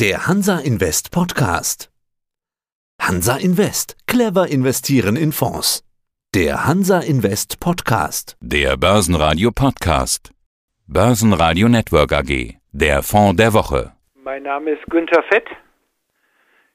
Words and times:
Der 0.00 0.28
Hansa 0.28 0.60
Invest 0.60 1.10
Podcast. 1.10 1.90
Hansa 3.02 3.36
Invest. 3.36 3.96
Clever 4.06 4.46
investieren 4.46 5.16
in 5.16 5.32
Fonds. 5.32 5.82
Der 6.36 6.68
Hansa 6.68 7.00
Invest 7.00 7.58
Podcast. 7.58 8.36
Der 8.40 8.76
Börsenradio 8.76 9.50
Podcast. 9.50 10.30
Börsenradio 10.86 11.68
Network 11.68 12.12
AG. 12.12 12.60
Der 12.70 13.02
Fonds 13.02 13.38
der 13.38 13.52
Woche. 13.54 13.90
Mein 14.14 14.44
Name 14.44 14.70
ist 14.70 14.86
Günther 14.88 15.24
Fett. 15.24 15.48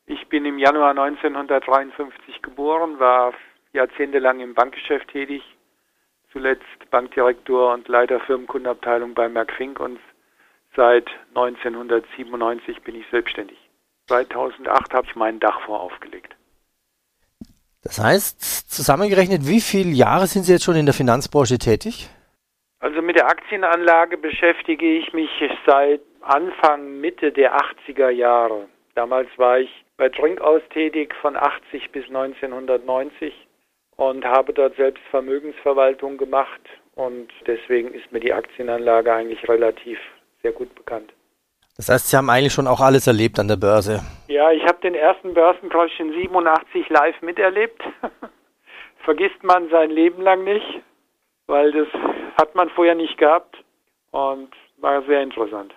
Ich 0.06 0.28
bin 0.28 0.44
im 0.44 0.60
Januar 0.60 0.90
1953 0.90 2.42
geboren, 2.42 3.00
war 3.00 3.32
jahrzehntelang 3.72 4.42
im 4.42 4.54
Bankgeschäft 4.54 5.08
tätig, 5.08 5.42
zuletzt 6.34 6.92
Bankdirektor 6.92 7.74
und 7.74 7.88
Leiter 7.88 8.20
Firmenkundenabteilung 8.20 9.14
bei 9.14 9.30
Merck 9.30 9.54
Fink 9.54 9.80
und 9.80 9.98
seit 10.76 11.10
1997 11.36 12.82
bin 12.82 12.96
ich 12.96 13.06
selbstständig. 13.12 13.58
2008 14.08 14.94
habe 14.94 15.08
ich 15.08 15.16
meinen 15.16 15.40
Dachfonds 15.40 15.82
aufgelegt. 15.82 16.36
Das 17.84 18.00
heißt, 18.00 18.70
zusammengerechnet, 18.70 19.48
wie 19.48 19.60
viele 19.60 19.90
Jahre 19.92 20.28
sind 20.28 20.44
Sie 20.44 20.54
jetzt 20.54 20.64
schon 20.64 20.76
in 20.76 20.86
der 20.86 20.94
Finanzbranche 20.94 21.58
tätig? 21.58 22.10
Also 22.80 23.02
mit 23.02 23.18
der 23.18 23.28
Aktienanlage 23.28 24.18
beschäftige 24.18 24.98
ich 24.98 25.14
mich 25.14 25.30
seit 25.66 26.02
Anfang, 26.22 27.00
Mitte 27.02 27.32
der 27.32 27.58
80er 27.58 28.10
Jahre. 28.10 28.68
Damals 28.96 29.28
war 29.38 29.60
ich 29.60 29.70
bei 29.98 30.10
Trinkaus 30.10 30.62
tätig 30.70 31.14
von 31.22 31.36
80 31.36 31.92
bis 31.92 32.06
1990 32.08 33.34
und 33.96 34.26
habe 34.26 34.54
dort 34.54 34.76
selbst 34.76 35.04
Vermögensverwaltung 35.12 36.18
gemacht 36.18 36.62
und 36.96 37.30
deswegen 37.48 37.94
ist 37.94 38.12
mir 38.12 38.20
die 38.20 38.34
Aktienanlage 38.34 39.14
eigentlich 39.14 39.48
relativ 39.48 40.00
sehr 40.44 40.52
gut 40.52 40.76
bekannt. 40.76 41.12
Das 41.76 41.90
heißt, 41.90 42.10
Sie 42.10 42.18
haben 42.18 42.30
eigentlich 42.30 42.54
schon 42.54 42.68
auch 42.68 42.82
alles 42.82 43.08
erlebt 43.08 43.40
an 43.40 43.48
der 43.48 43.56
Börse. 43.56 44.02
Ja, 44.28 44.52
ich 44.52 44.64
habe 44.64 44.80
den 44.82 44.94
ersten 44.94 45.34
Börsencrash 45.34 46.00
in 46.00 46.12
87 46.14 46.88
live 46.90 47.20
miterlebt. 47.22 47.82
Vergisst 49.04 49.42
man 49.44 49.70
sein 49.70 49.90
Leben 49.90 50.22
lang 50.22 50.44
nicht, 50.44 50.82
weil 51.48 51.72
das 51.72 51.88
hat 52.40 52.54
man 52.54 52.70
vorher 52.70 52.96
nicht 52.96 53.18
gehabt 53.18 53.58
und 54.12 54.50
war 54.78 55.02
sehr 55.04 55.24
interessant. 55.24 55.74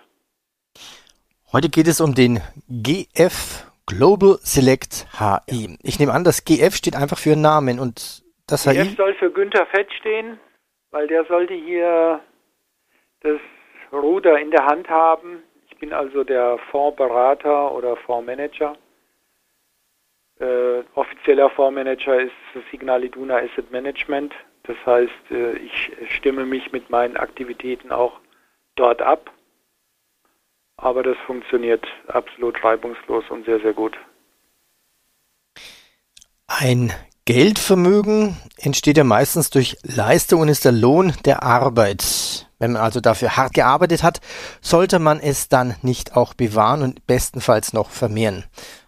Heute 1.51 1.69
geht 1.69 1.87
es 1.87 1.99
um 1.99 2.13
den 2.13 2.41
GF 2.69 3.65
Global 3.87 4.37
Select 4.41 5.07
HI. 5.17 5.77
Ich 5.81 5.99
nehme 5.99 6.13
an, 6.13 6.23
das 6.23 6.45
GF 6.45 6.75
steht 6.75 6.95
einfach 6.95 7.17
für 7.17 7.35
Namen 7.35 7.79
und 7.79 8.23
das 8.47 8.65
GF 8.65 8.89
HI 8.89 8.95
soll 8.95 9.15
für 9.15 9.31
Günther 9.31 9.65
Fett 9.67 9.91
stehen, 9.93 10.39
weil 10.91 11.07
der 11.07 11.25
sollte 11.25 11.53
hier 11.53 12.19
das 13.21 13.39
Ruder 13.91 14.39
in 14.39 14.51
der 14.51 14.65
Hand 14.65 14.89
haben. 14.89 15.43
Ich 15.69 15.77
bin 15.77 15.93
also 15.93 16.23
der 16.23 16.57
Fondsberater 16.71 17.71
oder 17.73 17.95
Fondsmanager. 17.97 18.75
Äh, 20.39 20.83
offizieller 20.95 21.49
Fondsmanager 21.49 22.21
ist 22.21 22.33
Signal 22.71 23.03
Iduna 23.03 23.37
Asset 23.37 23.71
Management. 23.71 24.33
Das 24.63 24.77
heißt, 24.85 25.31
äh, 25.31 25.53
ich 25.53 25.91
stimme 26.15 26.45
mich 26.45 26.71
mit 26.71 26.89
meinen 26.89 27.17
Aktivitäten 27.17 27.91
auch 27.91 28.19
dort 28.75 29.01
ab. 29.01 29.31
Aber 30.77 31.01
das 31.01 31.17
funktioniert 31.25 31.85
absolut 32.07 32.63
reibungslos 32.63 33.23
und 33.29 33.45
sehr, 33.45 33.59
sehr 33.61 33.73
gut. 33.73 33.97
Ein 36.45 36.93
Geldvermögen 37.25 38.37
entsteht 38.57 38.97
ja 38.97 39.03
meistens 39.03 39.49
durch 39.49 39.77
Leistung 39.83 40.41
und 40.41 40.49
ist 40.49 40.65
der 40.65 40.71
Lohn 40.71 41.13
der 41.25 41.43
Arbeit. 41.43 42.46
Wenn 42.59 42.73
man 42.73 42.81
also 42.81 42.99
dafür 42.99 43.37
hart 43.37 43.53
gearbeitet 43.53 44.03
hat, 44.03 44.19
sollte 44.61 44.99
man 44.99 45.19
es 45.19 45.49
dann 45.49 45.75
nicht 45.81 46.15
auch 46.15 46.33
bewahren 46.33 46.81
und 46.81 47.05
bestenfalls 47.05 47.73
noch 47.73 47.91
vermehren. 47.91 48.45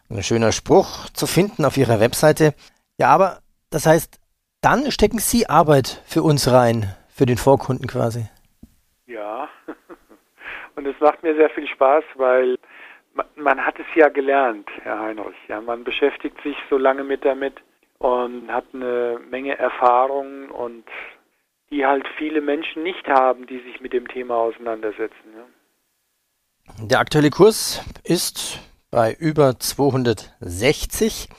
Ein 0.09 0.23
schöner 0.23 0.51
Spruch 0.51 1.09
zu 1.13 1.27
finden 1.27 1.65
auf 1.65 1.77
Ihrer 1.77 1.99
Webseite. 1.99 2.55
Ja, 2.97 3.09
aber 3.09 3.39
das 3.69 3.85
heißt, 3.85 4.19
dann 4.61 4.91
stecken 4.91 5.19
Sie 5.19 5.47
Arbeit 5.47 6.01
für 6.05 6.23
uns 6.23 6.51
rein, 6.51 6.95
für 7.09 7.25
den 7.25 7.37
Vorkunden 7.37 7.87
quasi. 7.87 8.25
Ja, 9.05 9.47
und 10.75 10.87
es 10.87 10.99
macht 10.99 11.21
mir 11.21 11.35
sehr 11.35 11.49
viel 11.51 11.67
Spaß, 11.67 12.03
weil 12.15 12.57
man, 13.13 13.25
man 13.35 13.65
hat 13.65 13.77
es 13.79 13.85
ja 13.95 14.09
gelernt, 14.09 14.67
Herr 14.81 14.99
Heinrich. 14.99 15.37
Ja, 15.47 15.61
man 15.61 15.83
beschäftigt 15.83 16.41
sich 16.43 16.55
so 16.69 16.77
lange 16.77 17.03
mit 17.03 17.23
damit 17.23 17.55
und 17.99 18.51
hat 18.51 18.65
eine 18.73 19.19
Menge 19.29 19.57
Erfahrung 19.57 20.49
und 20.49 20.85
die 21.71 21.85
halt 21.85 22.05
viele 22.17 22.41
Menschen 22.41 22.83
nicht 22.83 23.07
haben, 23.07 23.45
die 23.47 23.59
sich 23.59 23.79
mit 23.81 23.93
dem 23.93 24.07
Thema 24.07 24.35
auseinandersetzen. 24.35 25.33
Ja. 25.35 26.85
Der 26.85 26.99
aktuelle 26.99 27.29
Kurs 27.29 27.83
ist 28.03 28.59
bei 28.91 29.13
über 29.13 29.59
260. 29.59 31.29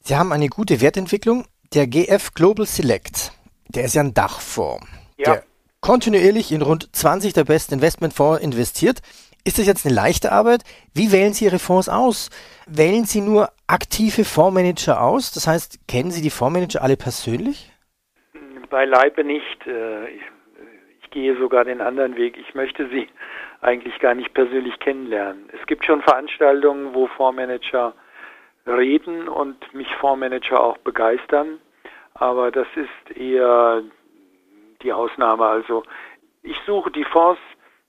Sie 0.00 0.16
haben 0.16 0.32
eine 0.32 0.48
gute 0.48 0.80
Wertentwicklung. 0.80 1.46
Der 1.72 1.86
GF 1.86 2.34
Global 2.34 2.66
Select, 2.66 3.32
der 3.68 3.84
ist 3.84 3.94
ja 3.94 4.02
ein 4.02 4.14
Dachfonds, 4.14 4.86
ja. 5.16 5.24
der 5.24 5.44
kontinuierlich 5.80 6.52
in 6.52 6.62
rund 6.62 6.94
20 6.94 7.32
der 7.32 7.44
besten 7.44 7.74
Investmentfonds 7.74 8.42
investiert. 8.42 9.00
Ist 9.44 9.58
das 9.58 9.66
jetzt 9.66 9.84
eine 9.84 9.94
leichte 9.94 10.32
Arbeit? 10.32 10.62
Wie 10.94 11.12
wählen 11.12 11.34
Sie 11.34 11.44
Ihre 11.44 11.58
Fonds 11.58 11.90
aus? 11.90 12.30
Wählen 12.66 13.04
Sie 13.04 13.20
nur 13.20 13.50
aktive 13.66 14.24
Fondsmanager 14.24 15.02
aus? 15.02 15.32
Das 15.32 15.46
heißt, 15.46 15.86
kennen 15.86 16.10
Sie 16.10 16.22
die 16.22 16.30
Fondsmanager 16.30 16.80
alle 16.80 16.96
persönlich? 16.96 17.70
Beileibe 18.74 19.22
nicht. 19.22 19.66
Äh, 19.68 20.08
ich, 20.08 21.10
gehe 21.12 21.36
sogar 21.36 21.64
den 21.64 21.80
anderen 21.80 22.16
Weg. 22.16 22.36
Ich 22.36 22.56
möchte 22.56 22.88
sie 22.88 23.06
eigentlich 23.60 24.00
gar 24.00 24.16
nicht 24.16 24.34
persönlich 24.34 24.80
kennenlernen. 24.80 25.48
Es 25.52 25.64
gibt 25.68 25.84
schon 25.84 26.02
Veranstaltungen, 26.02 26.92
wo 26.92 27.06
Fondsmanager 27.06 27.94
reden 28.66 29.28
und 29.28 29.72
mich 29.74 29.86
Fondsmanager 30.00 30.60
auch 30.60 30.76
begeistern, 30.78 31.60
aber 32.14 32.50
das 32.50 32.66
ist 32.74 33.16
eher 33.16 33.84
die 34.82 34.92
Ausnahme. 34.92 35.46
Also 35.46 35.84
ich 36.42 36.58
suche 36.66 36.90
die 36.90 37.04
Fonds 37.04 37.40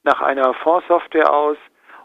nach 0.03 0.22
einer 0.22 0.53
Fondssoftware 0.53 1.34
aus 1.34 1.57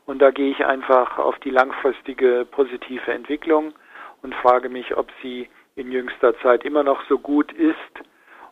und 0.06 0.22
da 0.22 0.30
gehe 0.30 0.52
ich 0.52 0.64
einfach 0.64 1.18
auf 1.18 1.38
die 1.40 1.50
langfristige 1.50 2.46
positive 2.50 3.12
Entwicklung 3.12 3.74
und 4.22 4.34
frage 4.36 4.70
mich, 4.70 4.96
ob 4.96 5.08
sie 5.20 5.50
in 5.76 5.92
jüngster 5.92 6.34
Zeit 6.38 6.64
immer 6.64 6.82
noch 6.82 7.02
so 7.10 7.18
gut 7.18 7.52
ist 7.52 8.08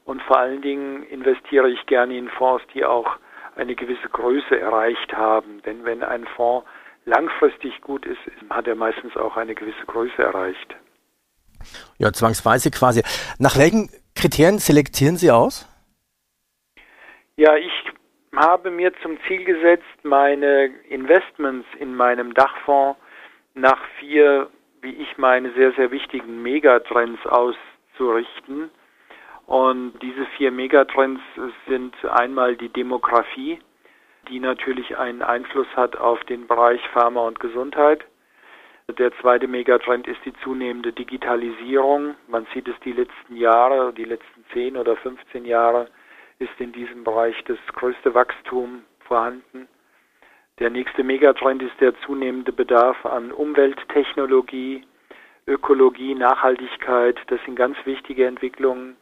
und 0.08 0.22
vor 0.22 0.38
allen 0.38 0.62
Dingen 0.62 1.02
investiere 1.02 1.68
ich 1.68 1.84
gerne 1.84 2.16
in 2.16 2.30
Fonds, 2.30 2.64
die 2.72 2.82
auch 2.82 3.18
eine 3.56 3.74
gewisse 3.74 4.08
Größe 4.08 4.58
erreicht 4.58 5.12
haben. 5.12 5.60
Denn 5.66 5.84
wenn 5.84 6.02
ein 6.02 6.26
Fonds 6.34 6.66
langfristig 7.04 7.78
gut 7.82 8.06
ist, 8.06 8.18
hat 8.48 8.66
er 8.66 8.74
meistens 8.74 9.14
auch 9.18 9.36
eine 9.36 9.54
gewisse 9.54 9.84
Größe 9.86 10.22
erreicht. 10.22 10.76
Ja, 11.98 12.10
zwangsweise 12.10 12.70
quasi. 12.70 13.02
Nach 13.38 13.58
welchen 13.58 13.90
Kriterien 14.14 14.58
selektieren 14.58 15.16
Sie 15.16 15.30
aus? 15.30 15.68
Ja, 17.36 17.56
ich 17.56 17.72
habe 18.34 18.70
mir 18.70 18.94
zum 19.02 19.18
Ziel 19.26 19.44
gesetzt, 19.44 19.84
meine 20.04 20.70
Investments 20.88 21.68
in 21.78 21.94
meinem 21.94 22.32
Dachfonds 22.32 22.98
nach 23.52 23.80
vier, 24.00 24.48
wie 24.80 24.94
ich 24.94 25.18
meine, 25.18 25.52
sehr, 25.52 25.72
sehr 25.72 25.90
wichtigen 25.90 26.40
Megatrends 26.40 27.20
auszurichten. 27.26 28.70
Und 29.48 29.94
diese 30.02 30.26
vier 30.36 30.50
Megatrends 30.50 31.22
sind 31.66 31.94
einmal 32.04 32.54
die 32.54 32.68
Demografie, 32.68 33.58
die 34.28 34.40
natürlich 34.40 34.98
einen 34.98 35.22
Einfluss 35.22 35.66
hat 35.74 35.96
auf 35.96 36.22
den 36.24 36.46
Bereich 36.46 36.86
Pharma 36.90 37.26
und 37.26 37.40
Gesundheit. 37.40 38.04
Der 38.98 39.10
zweite 39.22 39.48
Megatrend 39.48 40.06
ist 40.06 40.22
die 40.26 40.34
zunehmende 40.44 40.92
Digitalisierung. 40.92 42.14
Man 42.26 42.46
sieht 42.52 42.68
es 42.68 42.78
die 42.80 42.92
letzten 42.92 43.36
Jahre, 43.36 43.94
die 43.94 44.04
letzten 44.04 44.44
10 44.52 44.76
oder 44.76 44.96
15 44.96 45.46
Jahre 45.46 45.88
ist 46.40 46.52
in 46.58 46.72
diesem 46.72 47.02
Bereich 47.02 47.42
das 47.44 47.58
größte 47.72 48.12
Wachstum 48.12 48.84
vorhanden. 49.00 49.66
Der 50.58 50.68
nächste 50.68 51.02
Megatrend 51.02 51.62
ist 51.62 51.80
der 51.80 51.98
zunehmende 52.00 52.52
Bedarf 52.52 53.06
an 53.06 53.32
Umwelttechnologie, 53.32 54.84
Ökologie, 55.46 56.14
Nachhaltigkeit. 56.14 57.18
Das 57.28 57.42
sind 57.46 57.56
ganz 57.56 57.78
wichtige 57.86 58.26
Entwicklungen 58.26 58.98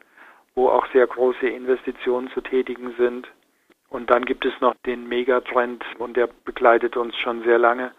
wo 0.57 0.69
auch 0.71 0.87
sehr 0.93 1.07
große 1.07 1.47
Investitionen 1.47 2.29
zu 2.31 2.41
tätigen 2.41 2.95
sind. 2.99 3.29
Und 3.89 4.11
dann 4.11 4.25
gibt 4.25 4.45
es 4.45 4.53
noch 4.61 4.75
den 4.85 5.09
Megatrend 5.09 5.85
und 5.99 6.17
der 6.17 6.29
begleitet 6.45 6.97
uns 6.97 7.15
schon 7.17 7.45
sehr 7.45 7.59
lange. 7.59 7.93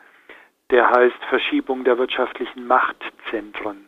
Der 0.70 0.90
heißt 0.90 1.16
Verschiebung 1.30 1.86
der 1.86 1.98
wirtschaftlichen 1.98 2.68
Machtzentren. 2.68 3.88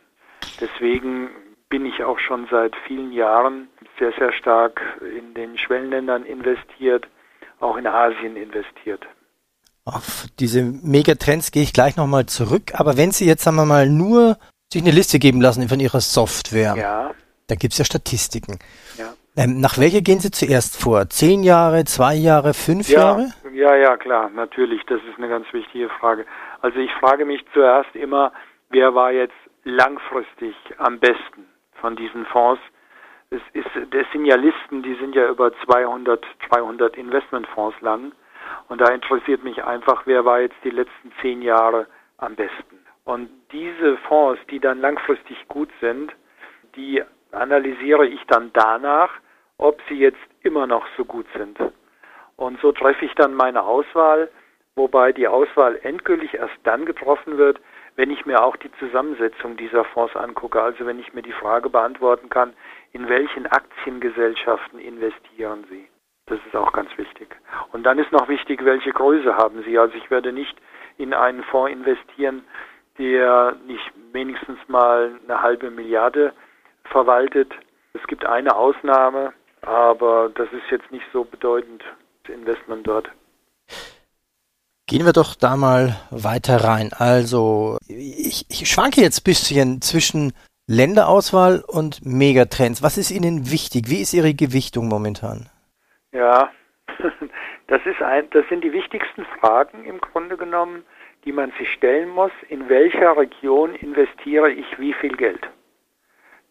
Deswegen 0.62 1.30
bin 1.68 1.86
ich 1.86 2.04
auch 2.04 2.19
schon 2.19 2.48
seit 2.50 2.74
vielen 2.88 3.12
Jahren 3.12 3.68
sehr, 3.98 4.13
sehr 4.18 4.31
stark 4.31 4.81
in 5.01 5.33
den 5.33 5.57
Schwellenländern 5.57 6.24
investiert, 6.24 7.07
auch 7.60 7.75
in 7.75 7.86
Asien 7.86 8.38
investiert. 8.38 9.06
Auf 9.83 10.27
diese 10.39 10.63
Megatrends 10.63 11.51
gehe 11.51 11.63
ich 11.63 11.74
gleich 11.74 11.98
nochmal 11.98 12.27
zurück. 12.27 12.74
Aber 12.75 12.98
wenn 12.98 13.12
Sie 13.12 13.25
jetzt, 13.25 13.44
sagen 13.44 13.57
wir 13.57 13.66
mal, 13.66 13.89
nur 13.89 14.38
sich 14.71 14.81
eine 14.81 14.92
Liste 14.92 15.19
geben 15.19 15.42
lassen 15.42 15.68
von 15.68 15.80
Ihrer 15.80 16.00
Software, 16.00 16.75
ja. 16.77 17.12
Da 17.49 17.55
gibt 17.55 17.73
es 17.73 17.79
ja 17.79 17.85
Statistiken. 17.85 18.59
Ja. 18.97 19.13
Ähm, 19.35 19.59
nach 19.59 19.77
welcher 19.77 20.01
gehen 20.01 20.19
Sie 20.19 20.31
zuerst 20.31 20.81
vor? 20.81 21.09
Zehn 21.09 21.43
Jahre, 21.43 21.85
zwei 21.85 22.13
Jahre, 22.13 22.53
fünf 22.53 22.89
ja, 22.89 22.99
Jahre? 22.99 23.33
Ja, 23.53 23.75
ja, 23.75 23.97
klar, 23.97 24.29
natürlich. 24.29 24.81
Das 24.85 24.99
ist 25.09 25.17
eine 25.17 25.29
ganz 25.29 25.51
wichtige 25.53 25.89
Frage. 25.99 26.25
Also 26.61 26.79
ich 26.79 26.91
frage 26.99 27.25
mich 27.25 27.43
zuerst 27.53 27.95
immer, 27.95 28.31
wer 28.69 28.93
war 28.95 29.11
jetzt 29.11 29.33
langfristig 29.63 30.55
am 30.77 30.99
besten 30.99 31.45
von 31.81 31.95
diesen 31.95 32.25
Fonds? 32.27 32.61
Es, 33.31 33.41
ist, 33.53 33.69
das 33.91 34.05
sind 34.11 34.25
ja 34.25 34.35
Listen, 34.35 34.83
die 34.83 34.95
sind 34.95 35.15
ja 35.15 35.29
über 35.29 35.51
200, 35.65 36.23
300 36.49 36.97
Investmentfonds 36.97 37.79
lang. 37.81 38.11
Und 38.67 38.81
da 38.81 38.91
interessiert 38.91 39.43
mich 39.43 39.63
einfach, 39.63 40.03
wer 40.05 40.25
war 40.25 40.41
jetzt 40.41 40.57
die 40.63 40.71
letzten 40.71 41.11
zehn 41.21 41.41
Jahre 41.41 41.87
am 42.17 42.35
besten. 42.35 42.79
Und 43.05 43.29
diese 43.51 43.97
Fonds, 44.07 44.39
die 44.51 44.59
dann 44.59 44.81
langfristig 44.81 45.47
gut 45.47 45.69
sind, 45.81 46.11
die 46.75 47.01
analysiere 47.31 48.07
ich 48.07 48.23
dann 48.27 48.51
danach, 48.53 49.11
ob 49.57 49.81
sie 49.87 49.95
jetzt 49.95 50.19
immer 50.41 50.67
noch 50.67 50.85
so 50.97 51.05
gut 51.05 51.25
sind. 51.35 51.57
Und 52.35 52.59
so 52.61 52.71
treffe 52.71 53.05
ich 53.05 53.13
dann 53.15 53.33
meine 53.33 53.63
Auswahl, 53.63 54.29
wobei 54.75 55.11
die 55.11 55.27
Auswahl 55.27 55.77
endgültig 55.83 56.33
erst 56.35 56.55
dann 56.63 56.85
getroffen 56.85 57.37
wird, 57.37 57.59
wenn 57.95 58.11
ich 58.11 58.25
mir 58.25 58.41
auch 58.41 58.55
die 58.55 58.71
Zusammensetzung 58.79 59.57
dieser 59.57 59.83
Fonds 59.83 60.15
angucke, 60.15 60.61
also 60.61 60.85
wenn 60.85 60.99
ich 60.99 61.13
mir 61.13 61.21
die 61.21 61.33
Frage 61.33 61.69
beantworten 61.69 62.29
kann, 62.29 62.53
in 62.93 63.09
welchen 63.09 63.45
Aktiengesellschaften 63.45 64.79
investieren 64.79 65.65
Sie. 65.69 65.89
Das 66.27 66.39
ist 66.45 66.55
auch 66.55 66.71
ganz 66.71 66.95
wichtig. 66.97 67.35
Und 67.73 67.83
dann 67.83 67.99
ist 67.99 68.11
noch 68.13 68.29
wichtig, 68.29 68.63
welche 68.63 68.91
Größe 68.91 69.35
haben 69.35 69.63
Sie. 69.63 69.77
Also 69.77 69.95
ich 69.97 70.09
werde 70.09 70.31
nicht 70.31 70.57
in 70.97 71.13
einen 71.13 71.43
Fonds 71.43 71.73
investieren, 71.73 72.45
der 72.97 73.57
nicht 73.65 73.91
wenigstens 74.13 74.59
mal 74.67 75.19
eine 75.27 75.41
halbe 75.41 75.69
Milliarde 75.71 76.33
verwaltet. 76.89 77.51
Es 77.94 78.06
gibt 78.07 78.25
eine 78.25 78.56
Ausnahme, 78.56 79.33
aber 79.62 80.30
das 80.36 80.47
ist 80.51 80.69
jetzt 80.71 80.91
nicht 80.91 81.06
so 81.12 81.24
bedeutend, 81.24 81.83
das 82.24 82.36
Investment 82.36 82.88
dort. 82.88 83.09
Gehen 84.88 85.06
wir 85.06 85.13
doch 85.13 85.36
da 85.36 85.56
mal 85.56 85.95
weiter 86.09 86.63
rein. 86.63 86.89
Also, 86.97 87.77
ich, 87.88 88.45
ich 88.50 88.68
schwanke 88.69 89.01
jetzt 89.01 89.19
ein 89.19 89.24
bisschen 89.24 89.81
zwischen 89.81 90.33
Länderauswahl 90.65 91.63
und 91.68 92.06
Megatrends. 92.06 92.81
Was 92.81 92.97
ist 92.97 93.12
Ihnen 93.12 93.51
wichtig? 93.51 93.89
Wie 93.89 94.01
ist 94.01 94.13
Ihre 94.13 94.33
Gewichtung 94.33 94.88
momentan? 94.88 95.50
Ja, 96.12 96.51
das, 97.68 97.81
ist 97.85 98.01
ein, 98.01 98.30
das 98.31 98.47
sind 98.50 98.63
die 98.63 98.74
wichtigsten 98.74 99.25
Fragen 99.39 99.85
im 99.85 100.01
Grunde 100.01 100.38
genommen, 100.38 100.83
die 101.25 101.31
man 101.31 101.51
sich 101.59 101.71
stellen 101.71 102.09
muss. 102.09 102.31
In 102.50 102.68
welcher 102.69 103.15
Region 103.15 103.75
investiere 103.75 104.51
ich 104.51 104.65
wie 104.80 104.94
viel 104.94 105.15
Geld? 105.15 105.42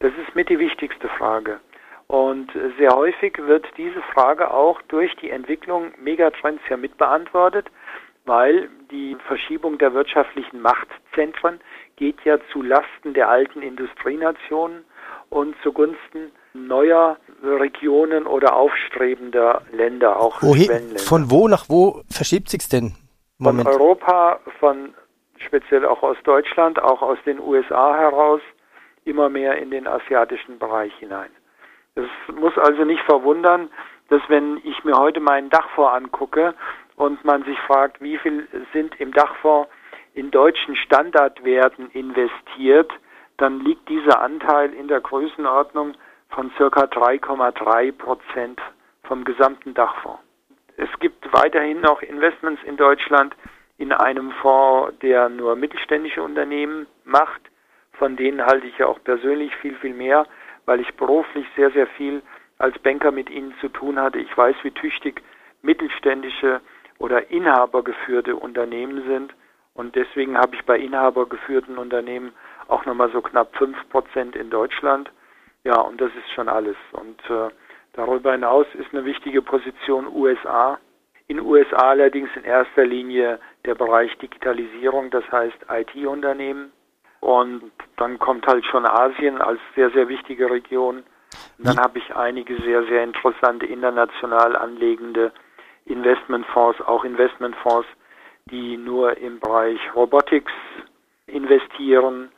Das 0.00 0.12
ist 0.26 0.34
mit 0.34 0.48
die 0.48 0.58
wichtigste 0.58 1.08
Frage. 1.08 1.60
Und 2.06 2.50
sehr 2.78 2.90
häufig 2.94 3.36
wird 3.38 3.66
diese 3.76 4.00
Frage 4.14 4.50
auch 4.50 4.80
durch 4.88 5.14
die 5.16 5.30
Entwicklung 5.30 5.92
Megatrends 5.98 6.62
ja 6.70 6.76
mitbeantwortet 6.76 7.66
weil 8.28 8.68
die 8.92 9.16
Verschiebung 9.26 9.78
der 9.78 9.94
wirtschaftlichen 9.94 10.60
Machtzentren 10.60 11.60
geht 11.96 12.16
ja 12.24 12.38
zu 12.52 12.62
Lasten 12.62 13.14
der 13.14 13.28
alten 13.28 13.62
Industrienationen 13.62 14.84
und 15.30 15.56
zugunsten 15.62 16.30
neuer 16.52 17.16
Regionen 17.42 18.26
oder 18.26 18.54
aufstrebender 18.54 19.62
Länder, 19.72 20.20
auch 20.20 20.42
Wohin, 20.42 20.96
Von 20.98 21.30
wo 21.30 21.48
nach 21.48 21.68
wo 21.68 22.02
verschiebt 22.10 22.48
sich 22.48 22.68
denn? 22.68 22.94
Moment. 23.38 23.68
Von 23.68 23.80
Europa, 23.80 24.40
von 24.60 24.94
speziell 25.38 25.84
auch 25.84 26.02
aus 26.02 26.16
Deutschland, 26.24 26.80
auch 26.80 27.02
aus 27.02 27.18
den 27.24 27.40
USA 27.40 27.96
heraus, 27.96 28.40
immer 29.08 29.28
mehr 29.28 29.58
in 29.58 29.70
den 29.70 29.86
asiatischen 29.86 30.58
Bereich 30.58 30.94
hinein. 30.98 31.30
Es 31.94 32.06
muss 32.34 32.56
also 32.58 32.84
nicht 32.84 33.02
verwundern, 33.02 33.70
dass 34.08 34.22
wenn 34.28 34.60
ich 34.64 34.84
mir 34.84 34.96
heute 34.96 35.20
meinen 35.20 35.50
Dachfonds 35.50 35.92
angucke 35.92 36.54
und 36.96 37.24
man 37.24 37.42
sich 37.44 37.58
fragt, 37.60 38.00
wie 38.00 38.18
viel 38.18 38.46
sind 38.72 38.98
im 39.00 39.12
Dachfonds 39.12 39.68
in 40.14 40.30
deutschen 40.30 40.76
Standardwerten 40.76 41.90
investiert, 41.90 42.92
dann 43.36 43.60
liegt 43.60 43.88
dieser 43.88 44.20
Anteil 44.20 44.72
in 44.74 44.88
der 44.88 45.00
Größenordnung 45.00 45.94
von 46.30 46.50
circa 46.56 46.82
3,3 46.84 47.92
Prozent 47.92 48.60
vom 49.04 49.24
gesamten 49.24 49.74
Dachfonds. 49.74 50.20
Es 50.76 50.88
gibt 51.00 51.32
weiterhin 51.32 51.80
noch 51.80 52.02
Investments 52.02 52.62
in 52.64 52.76
Deutschland 52.76 53.34
in 53.78 53.92
einem 53.92 54.32
Fonds, 54.42 54.96
der 55.00 55.28
nur 55.28 55.56
mittelständische 55.56 56.22
Unternehmen 56.22 56.86
macht. 57.04 57.40
Von 57.98 58.16
denen 58.16 58.44
halte 58.44 58.66
ich 58.66 58.78
ja 58.78 58.86
auch 58.86 59.02
persönlich 59.02 59.54
viel, 59.56 59.74
viel 59.76 59.94
mehr, 59.94 60.26
weil 60.66 60.80
ich 60.80 60.94
beruflich 60.94 61.46
sehr, 61.56 61.70
sehr 61.72 61.86
viel 61.86 62.22
als 62.58 62.78
Banker 62.78 63.10
mit 63.10 63.30
ihnen 63.30 63.54
zu 63.60 63.68
tun 63.68 63.98
hatte. 63.98 64.18
Ich 64.18 64.36
weiß, 64.36 64.56
wie 64.62 64.70
tüchtig 64.70 65.22
mittelständische 65.62 66.60
oder 66.98 67.30
inhabergeführte 67.30 68.36
Unternehmen 68.36 69.04
sind. 69.06 69.34
Und 69.74 69.94
deswegen 69.94 70.36
habe 70.36 70.56
ich 70.56 70.64
bei 70.64 70.78
inhabergeführten 70.78 71.78
Unternehmen 71.78 72.32
auch 72.66 72.84
nochmal 72.84 73.10
so 73.12 73.20
knapp 73.20 73.56
5 73.56 73.88
Prozent 73.88 74.36
in 74.36 74.50
Deutschland. 74.50 75.10
Ja, 75.64 75.80
und 75.80 76.00
das 76.00 76.10
ist 76.14 76.30
schon 76.34 76.48
alles. 76.48 76.76
Und 76.92 77.18
äh, 77.30 77.50
darüber 77.92 78.32
hinaus 78.32 78.66
ist 78.74 78.92
eine 78.92 79.04
wichtige 79.04 79.42
Position 79.42 80.08
USA. 80.08 80.78
In 81.28 81.40
USA 81.40 81.90
allerdings 81.90 82.30
in 82.36 82.44
erster 82.44 82.84
Linie 82.84 83.38
der 83.64 83.74
Bereich 83.74 84.16
Digitalisierung, 84.18 85.10
das 85.10 85.30
heißt 85.30 85.66
IT-Unternehmen. 85.68 86.72
Und 87.20 87.72
dann 87.96 88.18
kommt 88.18 88.46
halt 88.46 88.64
schon 88.66 88.86
Asien 88.86 89.40
als 89.40 89.60
sehr, 89.74 89.90
sehr 89.90 90.08
wichtige 90.08 90.50
Region. 90.50 90.98
Und 91.58 91.66
dann 91.66 91.78
habe 91.78 91.98
ich 91.98 92.14
einige 92.14 92.60
sehr, 92.62 92.84
sehr 92.84 93.02
interessante 93.02 93.66
international 93.66 94.56
anlegende 94.56 95.32
Investmentfonds, 95.86 96.80
auch 96.82 97.04
Investmentfonds, 97.04 97.86
die 98.50 98.76
nur 98.76 99.16
im 99.18 99.40
Bereich 99.40 99.78
Robotics 99.94 100.52
investieren 101.26 102.30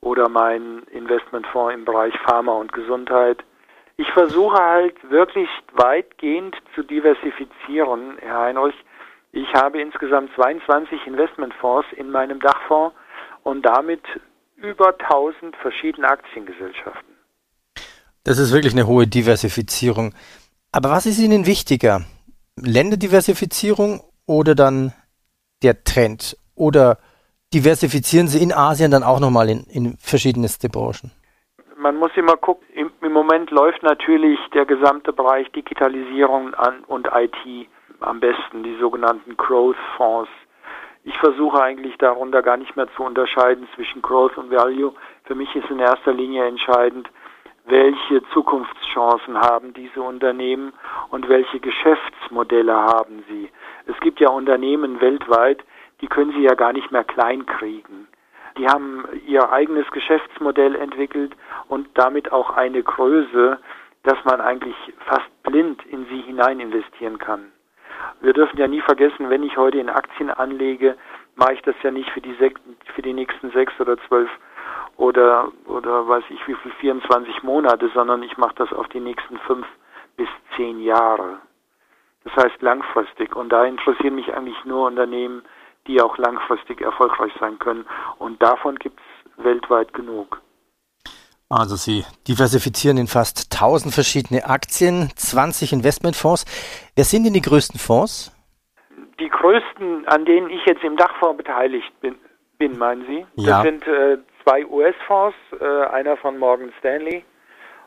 oder 0.00 0.28
mein 0.28 0.82
Investmentfonds 0.90 1.74
im 1.74 1.84
Bereich 1.84 2.14
Pharma 2.20 2.52
und 2.52 2.72
Gesundheit. 2.72 3.42
Ich 3.96 4.10
versuche 4.12 4.58
halt 4.58 5.10
wirklich 5.10 5.48
weitgehend 5.72 6.56
zu 6.74 6.82
diversifizieren, 6.82 8.18
Herr 8.18 8.40
Heinrich. 8.40 8.76
Ich 9.32 9.52
habe 9.54 9.80
insgesamt 9.80 10.30
22 10.34 11.06
Investmentfonds 11.06 11.86
in 11.92 12.10
meinem 12.10 12.40
Dachfonds 12.40 12.94
und 13.42 13.62
damit 13.64 14.02
über 14.56 14.94
1000 14.98 15.56
verschiedene 15.56 16.08
Aktiengesellschaften. 16.08 17.16
Das 18.24 18.38
ist 18.38 18.52
wirklich 18.52 18.72
eine 18.72 18.86
hohe 18.86 19.06
Diversifizierung. 19.06 20.12
Aber 20.72 20.90
was 20.90 21.06
ist 21.06 21.18
Ihnen 21.18 21.46
wichtiger? 21.46 22.00
Länderdiversifizierung 22.56 24.00
oder 24.26 24.54
dann 24.54 24.92
der 25.62 25.84
Trend? 25.84 26.36
Oder 26.54 26.98
diversifizieren 27.54 28.28
Sie 28.28 28.42
in 28.42 28.52
Asien 28.52 28.90
dann 28.90 29.02
auch 29.02 29.20
nochmal 29.20 29.48
in, 29.48 29.64
in 29.64 29.96
verschiedenste 29.98 30.68
Branchen? 30.68 31.12
Man 31.76 31.96
muss 31.96 32.10
immer 32.16 32.36
gucken, 32.36 32.66
im, 32.74 32.90
im 33.00 33.12
Moment 33.12 33.50
läuft 33.50 33.82
natürlich 33.82 34.38
der 34.54 34.64
gesamte 34.64 35.12
Bereich 35.12 35.50
Digitalisierung 35.52 36.54
an 36.54 36.82
und 36.84 37.06
IT 37.12 37.68
am 38.00 38.20
besten, 38.20 38.62
die 38.62 38.76
sogenannten 38.80 39.36
Growth 39.36 39.76
Fonds. 39.96 40.30
Ich 41.06 41.16
versuche 41.18 41.62
eigentlich 41.62 41.96
darunter 41.98 42.42
gar 42.42 42.56
nicht 42.56 42.74
mehr 42.74 42.88
zu 42.96 43.04
unterscheiden 43.04 43.68
zwischen 43.76 44.02
Growth 44.02 44.36
und 44.38 44.50
Value. 44.50 44.92
Für 45.22 45.36
mich 45.36 45.54
ist 45.54 45.70
in 45.70 45.78
erster 45.78 46.12
Linie 46.12 46.44
entscheidend, 46.46 47.08
welche 47.66 48.24
Zukunftschancen 48.32 49.38
haben 49.38 49.72
diese 49.72 50.02
Unternehmen 50.02 50.72
und 51.10 51.28
welche 51.28 51.60
Geschäftsmodelle 51.60 52.74
haben 52.74 53.24
sie. 53.28 53.48
Es 53.86 53.94
gibt 54.00 54.18
ja 54.18 54.30
Unternehmen 54.30 55.00
weltweit, 55.00 55.62
die 56.00 56.08
können 56.08 56.32
sie 56.32 56.42
ja 56.42 56.54
gar 56.54 56.72
nicht 56.72 56.90
mehr 56.90 57.04
klein 57.04 57.46
kriegen. 57.46 58.08
Die 58.58 58.66
haben 58.66 59.04
ihr 59.28 59.48
eigenes 59.52 59.88
Geschäftsmodell 59.92 60.74
entwickelt 60.74 61.36
und 61.68 61.88
damit 61.94 62.32
auch 62.32 62.50
eine 62.50 62.82
Größe, 62.82 63.60
dass 64.02 64.24
man 64.24 64.40
eigentlich 64.40 64.76
fast 65.06 65.42
blind 65.44 65.86
in 65.86 66.04
sie 66.06 66.22
hinein 66.22 66.58
investieren 66.58 67.18
kann. 67.18 67.52
Wir 68.20 68.32
dürfen 68.32 68.58
ja 68.58 68.66
nie 68.66 68.80
vergessen, 68.80 69.30
wenn 69.30 69.42
ich 69.42 69.56
heute 69.56 69.78
in 69.78 69.90
Aktien 69.90 70.30
anlege, 70.30 70.96
mache 71.36 71.54
ich 71.54 71.62
das 71.62 71.76
ja 71.82 71.90
nicht 71.90 72.10
für 72.10 72.20
die, 72.20 72.34
für 72.34 73.02
die 73.02 73.12
nächsten 73.12 73.50
sechs 73.50 73.78
oder 73.78 73.96
zwölf 74.08 74.30
oder, 74.96 75.48
oder 75.66 76.08
weiß 76.08 76.24
ich 76.30 76.46
wie 76.48 76.54
viel, 76.54 76.72
24 76.80 77.42
Monate, 77.42 77.90
sondern 77.94 78.22
ich 78.22 78.36
mache 78.38 78.54
das 78.56 78.72
auf 78.72 78.88
die 78.88 79.00
nächsten 79.00 79.38
fünf 79.40 79.66
bis 80.16 80.28
zehn 80.56 80.80
Jahre. 80.80 81.38
Das 82.24 82.44
heißt 82.44 82.62
langfristig. 82.62 83.36
Und 83.36 83.50
da 83.50 83.64
interessieren 83.64 84.14
mich 84.14 84.34
eigentlich 84.34 84.64
nur 84.64 84.86
Unternehmen, 84.86 85.42
die 85.86 86.00
auch 86.00 86.18
langfristig 86.18 86.80
erfolgreich 86.80 87.32
sein 87.38 87.58
können. 87.58 87.86
Und 88.18 88.42
davon 88.42 88.76
gibt 88.76 88.98
es 88.98 89.44
weltweit 89.44 89.92
genug. 89.92 90.40
Also 91.48 91.76
Sie 91.76 92.04
diversifizieren 92.26 92.98
in 92.98 93.06
fast 93.06 93.54
1000 93.54 93.94
verschiedene 93.94 94.46
Aktien, 94.46 95.10
20 95.14 95.72
Investmentfonds. 95.72 96.44
Wer 96.96 97.04
sind 97.04 97.24
denn 97.24 97.34
die 97.34 97.42
größten 97.42 97.78
Fonds? 97.78 98.32
Die 99.20 99.28
größten, 99.28 100.08
an 100.08 100.24
denen 100.24 100.50
ich 100.50 100.64
jetzt 100.66 100.82
im 100.82 100.96
Dachfonds 100.96 101.36
beteiligt 101.36 101.92
bin, 102.00 102.16
bin 102.58 102.76
meinen 102.78 103.06
Sie? 103.06 103.26
Ja. 103.36 103.62
Das 103.62 103.62
sind 103.62 103.86
äh, 103.86 104.18
zwei 104.42 104.66
US-Fonds, 104.66 105.36
äh, 105.60 105.64
einer 105.86 106.16
von 106.16 106.36
Morgan 106.36 106.72
Stanley 106.80 107.24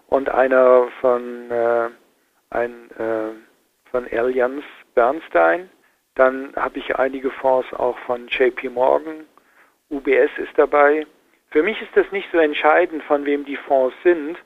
und 0.08 0.30
einer 0.30 0.88
von, 1.01 1.51
äh, 1.51 1.89
ein, 2.51 2.92
äh, 2.92 3.32
von 3.92 4.08
Allianz 4.10 4.63
Bernstein. 4.96 5.70
Dann 6.16 6.54
habe 6.56 6.80
ich 6.80 6.96
einige 6.96 7.30
Fonds 7.30 7.68
auch 7.74 7.98
von 8.06 8.28
JP 8.28 8.70
Morgan, 8.70 9.25
UBS 9.89 10.32
ist 10.38 10.58
dabei. 10.58 11.06
Für 11.51 11.63
mich 11.63 11.82
ist 11.82 11.96
das 11.96 12.12
nicht 12.12 12.29
so 12.32 12.38
entscheidend, 12.38 13.03
von 13.03 13.25
wem 13.25 13.44
die 13.44 13.58
Fonds 13.58 13.96
sind, 14.03 14.38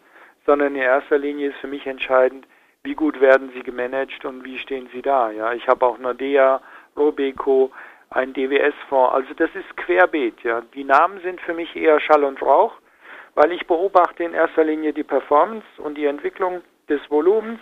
sondern 0.45 0.75
in 0.75 0.81
erster 0.81 1.17
Linie 1.17 1.49
ist 1.49 1.57
für 1.57 1.67
mich 1.67 1.85
entscheidend, 1.85 2.47
wie 2.83 2.95
gut 2.95 3.19
werden 3.19 3.51
sie 3.53 3.63
gemanagt 3.63 4.23
und 4.25 4.43
wie 4.43 4.57
stehen 4.57 4.89
sie 4.93 5.01
da. 5.01 5.31
Ja, 5.31 5.53
ich 5.53 5.67
habe 5.67 5.85
auch 5.85 5.97
Nordea, 5.97 6.61
Robeco, 6.95 7.71
ein 8.09 8.33
DWS-Fonds. 8.33 9.13
Also 9.13 9.33
das 9.33 9.49
ist 9.55 9.75
querbeet. 9.77 10.43
Ja, 10.43 10.61
die 10.73 10.83
Namen 10.83 11.19
sind 11.21 11.41
für 11.41 11.53
mich 11.53 11.75
eher 11.75 11.99
Schall 11.99 12.23
und 12.23 12.41
Rauch, 12.41 12.73
weil 13.35 13.51
ich 13.51 13.67
beobachte 13.67 14.23
in 14.23 14.33
erster 14.33 14.63
Linie 14.63 14.93
die 14.93 15.03
Performance 15.03 15.65
und 15.77 15.97
die 15.97 16.05
Entwicklung 16.05 16.61
des 16.89 17.01
Volumens. 17.09 17.59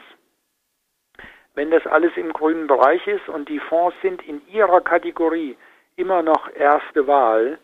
Wenn 1.53 1.71
das 1.71 1.86
alles 1.86 2.15
im 2.15 2.31
grünen 2.31 2.67
Bereich 2.67 3.05
ist 3.07 3.27
und 3.27 3.50
die 3.50 3.60
Fonds 3.60 3.95
sind 4.01 4.21
in 4.27 4.41
ihrer 4.48 4.81
Kategorie 4.81 5.57
immer 5.95 6.21
noch 6.21 6.50
erste 6.53 7.07
Wahl, 7.07 7.60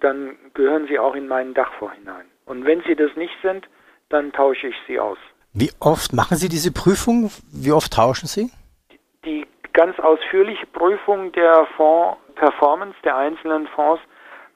dann 0.00 0.36
gehören 0.54 0.86
sie 0.88 0.98
auch 0.98 1.14
in 1.14 1.28
meinen 1.28 1.54
Dachfonds 1.54 1.96
hinein. 1.96 2.26
Und 2.46 2.64
wenn 2.64 2.82
sie 2.82 2.94
das 2.94 3.14
nicht 3.16 3.34
sind, 3.42 3.66
dann 4.08 4.32
tausche 4.32 4.68
ich 4.68 4.76
sie 4.86 4.98
aus. 5.00 5.18
Wie 5.52 5.70
oft 5.80 6.12
machen 6.12 6.36
Sie 6.36 6.48
diese 6.48 6.72
Prüfung? 6.72 7.30
Wie 7.52 7.70
oft 7.70 7.92
tauschen 7.92 8.26
Sie? 8.26 8.50
Die 9.24 9.46
ganz 9.72 9.98
ausführliche 10.00 10.66
Prüfung 10.66 11.30
der 11.32 11.66
Fonds-Performance 11.76 12.96
der 13.04 13.16
einzelnen 13.16 13.68
Fonds 13.68 14.02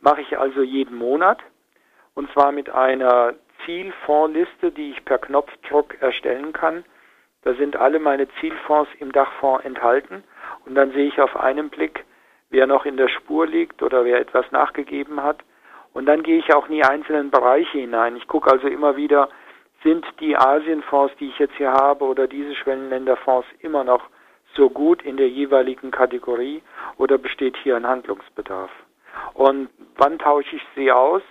mache 0.01 0.23
ich 0.23 0.39
also 0.39 0.63
jeden 0.63 0.97
Monat. 0.97 1.39
Und 2.15 2.31
zwar 2.33 2.51
mit 2.51 2.69
einer 2.71 3.35
Zielfondsliste, 3.65 4.73
die 4.73 4.91
ich 4.91 5.05
per 5.05 5.19
Knopfdruck 5.19 6.01
erstellen 6.03 6.53
kann. 6.53 6.85
Da 7.43 7.55
sind 7.55 7.77
alle 7.77 8.01
meine 8.01 8.27
Zielfonds 8.41 8.91
im 8.99 9.13
Dachfonds 9.13 9.65
enthalten. 9.65 10.25
Und 10.67 10.75
dann 10.75 10.93
sehe 10.93 11.07
ich 11.07 11.21
auf 11.21 11.37
einen 11.37 11.71
Blick, 11.71 12.05
wer 12.51 12.67
noch 12.67 12.85
in 12.85 12.97
der 12.97 13.09
Spur 13.09 13.47
liegt 13.47 13.83
oder 13.83 14.05
wer 14.05 14.21
etwas 14.21 14.51
nachgegeben 14.51 15.23
hat. 15.23 15.39
Und 15.93 16.07
dann 16.07 16.23
gehe 16.23 16.39
ich 16.39 16.55
auch 16.55 16.69
in 16.69 16.75
die 16.75 16.85
einzelnen 16.85 17.31
Bereiche 17.31 17.79
hinein. 17.79 18.17
Ich 18.17 18.29
gucke 18.29 18.51
also 18.51 18.69
immer 18.69 18.97
wieder, 18.97 19.29
sind 19.83 20.05
die 20.21 20.37
Asienfonds, 20.37 21.15
die 21.19 21.29
ich 21.29 21.39
jetzt 21.39 21.55
hier 21.57 21.73
habe, 21.73 22.05
oder 22.05 22.27
diese 22.27 22.55
Schwellenländerfonds 22.55 23.47
immer 23.61 23.85
noch 23.85 24.03
so 24.55 24.71
gut 24.71 25.03
in 25.03 25.17
der 25.17 25.29
jeweiligen 25.29 25.91
Kategorie 25.91 26.63
oder 26.97 27.19
besteht 27.19 27.57
hier 27.63 27.77
ein 27.77 27.87
Handlungsbedarf? 27.87 28.71
Und 29.35 29.69
wann 29.97 30.19
tausche 30.19 30.57
ich 30.57 30.63
sie 30.75 30.91
aus? 30.91 31.23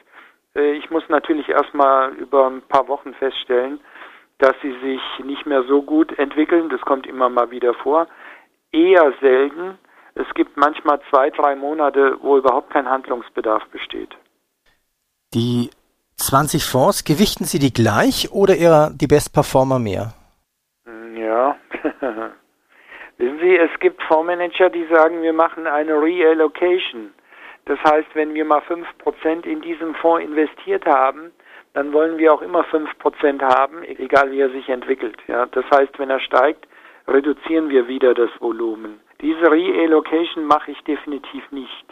Äh, 0.56 0.74
ich 0.74 0.90
muss 0.90 1.08
natürlich 1.10 1.50
erstmal 1.50 2.14
über 2.14 2.48
ein 2.48 2.62
paar 2.62 2.88
Wochen 2.88 3.14
feststellen, 3.14 3.80
dass 4.40 4.54
sie 4.62 4.74
sich 4.80 5.02
nicht 5.24 5.46
mehr 5.46 5.64
so 5.64 5.82
gut 5.82 6.18
entwickeln. 6.18 6.70
Das 6.70 6.82
kommt 6.82 7.08
immer 7.08 7.30
mal 7.30 7.52
wieder 7.52 7.74
vor. 7.74 8.08
Eher 8.72 9.14
selten. 9.22 9.78
Es 10.20 10.34
gibt 10.34 10.58
manchmal 10.58 11.00
zwei, 11.12 11.30
drei 11.30 11.56
Monate, 11.56 12.18
wo 12.22 12.38
überhaupt 12.38 12.72
kein 12.72 12.90
Handlungsbedarf 12.90 13.64
besteht. 13.70 14.10
Die 15.34 15.70
20 16.16 16.66
Fonds, 16.66 17.04
gewichten 17.04 17.46
Sie 17.46 17.60
die 17.60 17.72
gleich 17.72 18.32
oder 18.32 18.56
eher 18.56 18.90
die 18.90 19.06
Best 19.06 19.34
Performer 19.34 19.78
mehr? 19.78 20.14
Ja. 21.16 21.56
Wissen 23.18 23.40
Sie, 23.40 23.56
es 23.58 23.80
gibt 23.80 24.02
Fondsmanager, 24.04 24.70
die 24.70 24.86
sagen, 24.92 25.22
wir 25.22 25.34
machen 25.34 25.68
eine 25.68 25.94
Reallocation. 26.02 27.14
Das 27.66 27.80
heißt, 27.84 28.08
wenn 28.14 28.34
wir 28.34 28.46
mal 28.46 28.62
5% 28.62 29.46
in 29.46 29.62
diesem 29.62 29.94
Fonds 29.96 30.26
investiert 30.26 30.86
haben, 30.86 31.32
dann 31.74 31.94
wollen 31.94 32.18
wir 32.18 32.34
auch 32.34 32.42
immer 32.42 32.64
5% 32.66 33.42
haben, 33.42 33.84
egal 33.84 34.32
wie 34.32 34.40
er 34.40 34.50
sich 34.50 34.68
entwickelt. 34.70 35.18
Ja, 35.28 35.46
das 35.46 35.66
heißt, 35.70 36.00
wenn 36.00 36.10
er 36.10 36.20
steigt, 36.20 36.68
reduzieren 37.08 37.70
wir 37.70 37.88
wieder 37.88 38.16
das 38.16 38.32
Volumen. 38.40 39.00
Diese 39.22 39.52
Reallocation 39.52 40.46
mache 40.46 40.72
ich 40.72 40.82
definitiv 40.84 41.52
nicht. 41.52 41.86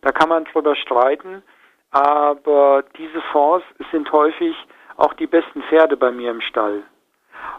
Da 0.00 0.10
kann 0.12 0.28
man 0.28 0.44
drüber 0.44 0.74
streiten 0.76 1.42
aber 1.90 2.84
diese 2.96 3.20
Fonds 3.32 3.66
sind 3.90 4.10
häufig 4.12 4.54
auch 4.96 5.12
die 5.14 5.26
besten 5.26 5.62
Pferde 5.64 5.96
bei 5.96 6.10
mir 6.10 6.30
im 6.30 6.40
Stall. 6.40 6.82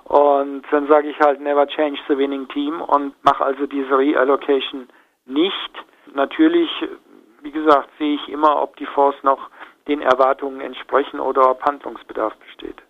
Und 0.05 0.63
dann 0.71 0.87
sage 0.87 1.09
ich 1.09 1.19
halt 1.19 1.41
never 1.41 1.67
change 1.67 1.99
the 2.07 2.17
winning 2.17 2.47
team 2.49 2.81
und 2.81 3.13
mache 3.23 3.43
also 3.43 3.65
diese 3.65 3.97
Reallocation 3.97 4.87
nicht. 5.25 5.71
Natürlich, 6.13 6.69
wie 7.41 7.51
gesagt, 7.51 7.89
sehe 7.97 8.15
ich 8.15 8.29
immer, 8.29 8.61
ob 8.61 8.75
die 8.77 8.85
Fonds 8.85 9.17
noch 9.23 9.49
den 9.87 10.01
Erwartungen 10.01 10.61
entsprechen 10.61 11.19
oder 11.19 11.49
ob 11.49 11.63
Handlungsbedarf 11.63 12.35
besteht. 12.37 12.81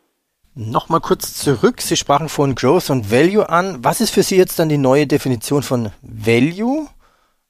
Nochmal 0.53 0.99
kurz 0.99 1.41
zurück. 1.41 1.79
Sie 1.79 1.95
sprachen 1.95 2.27
von 2.27 2.55
Growth 2.55 2.89
und 2.89 3.09
Value 3.09 3.47
an. 3.47 3.85
Was 3.85 4.01
ist 4.01 4.13
für 4.13 4.21
Sie 4.21 4.35
jetzt 4.35 4.59
dann 4.59 4.67
die 4.67 4.77
neue 4.77 5.07
Definition 5.07 5.63
von 5.63 5.91
Value? 6.01 6.87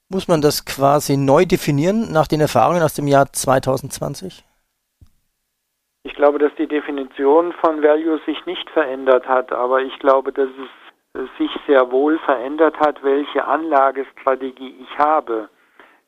Muss 0.08 0.28
man 0.28 0.40
das 0.40 0.64
quasi 0.64 1.16
neu 1.16 1.44
definieren 1.44 2.12
nach 2.12 2.28
den 2.28 2.40
Erfahrungen 2.40 2.80
aus 2.80 2.94
dem 2.94 3.08
Jahr 3.08 3.32
2020? 3.32 4.44
Ich 6.04 6.14
glaube, 6.14 6.38
dass 6.38 6.54
die 6.56 6.68
Definition 6.68 7.52
von 7.60 7.82
Value 7.82 8.20
sich 8.24 8.46
nicht 8.46 8.70
verändert 8.70 9.26
hat, 9.26 9.50
aber 9.50 9.80
ich 9.80 9.98
glaube, 9.98 10.32
dass 10.32 10.50
es 11.14 11.28
sich 11.38 11.50
sehr 11.66 11.90
wohl 11.90 12.20
verändert 12.20 12.78
hat, 12.78 13.02
welche 13.02 13.44
Anlagestrategie 13.44 14.76
ich 14.80 14.98
habe. 14.98 15.48